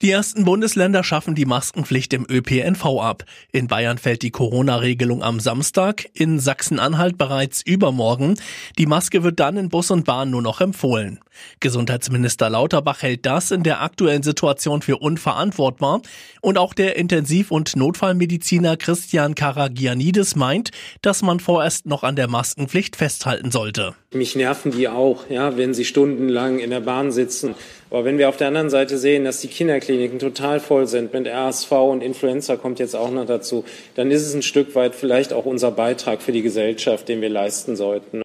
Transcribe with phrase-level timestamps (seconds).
[0.00, 3.24] Die ersten Bundesländer schaffen die Maskenpflicht im ÖPNV ab.
[3.50, 8.38] In Bayern fällt die Corona-Regelung am Samstag, in Sachsen-Anhalt bereits übermorgen.
[8.78, 11.18] Die Maske wird dann in Bus und Bahn nur noch empfohlen.
[11.58, 16.02] Gesundheitsminister Lauterbach hält das in der aktuellen Situation für unverantwortbar.
[16.42, 20.70] Und auch der Intensiv- und Notfallmediziner Christian Karagianidis meint,
[21.02, 23.96] dass man vorerst noch an der Maskenpflicht festhalten sollte.
[24.14, 27.54] Mich nerven die auch, ja, wenn sie stundenlang in der Bahn sitzen.
[27.90, 31.26] Aber wenn wir auf der anderen Seite sehen, dass die Kinderkliniken total voll sind mit
[31.26, 35.34] RSV und Influenza kommt jetzt auch noch dazu, dann ist es ein Stück weit vielleicht
[35.34, 38.22] auch unser Beitrag für die Gesellschaft, den wir leisten sollten.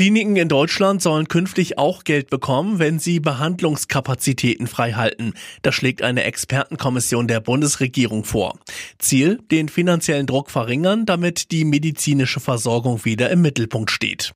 [0.00, 5.34] Kliniken in Deutschland sollen künftig auch Geld bekommen, wenn sie Behandlungskapazitäten freihalten.
[5.60, 8.58] Das schlägt eine Expertenkommission der Bundesregierung vor.
[8.98, 14.32] Ziel, den finanziellen Druck verringern, damit die medizinische Versorgung wieder im Mittelpunkt steht.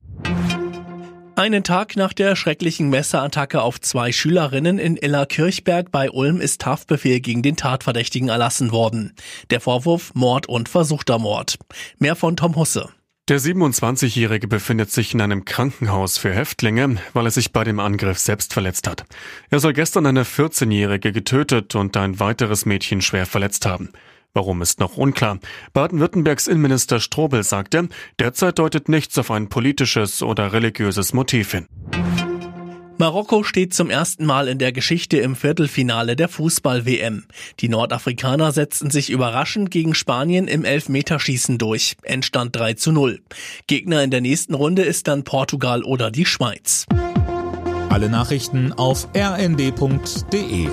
[1.35, 7.21] Einen Tag nach der schrecklichen Messerattacke auf zwei Schülerinnen in Illerkirchberg bei Ulm ist Haftbefehl
[7.21, 9.15] gegen den Tatverdächtigen erlassen worden.
[9.49, 11.57] Der Vorwurf Mord und versuchter Mord.
[11.97, 12.89] Mehr von Tom Husse.
[13.27, 18.19] Der 27-Jährige befindet sich in einem Krankenhaus für Häftlinge, weil er sich bei dem Angriff
[18.19, 19.03] selbst verletzt hat.
[19.49, 23.89] Er soll gestern eine 14-Jährige getötet und ein weiteres Mädchen schwer verletzt haben.
[24.35, 25.39] Warum ist noch unklar.
[25.73, 31.67] Baden-Württembergs Innenminister Strobel sagte, derzeit deutet nichts auf ein politisches oder religiöses Motiv hin.
[32.97, 37.25] Marokko steht zum ersten Mal in der Geschichte im Viertelfinale der Fußball-WM.
[37.59, 41.97] Die Nordafrikaner setzten sich überraschend gegen Spanien im Elfmeterschießen durch.
[42.03, 43.19] Endstand 3 zu 0.
[43.67, 46.85] Gegner in der nächsten Runde ist dann Portugal oder die Schweiz.
[47.89, 50.69] Alle Nachrichten auf rnd.de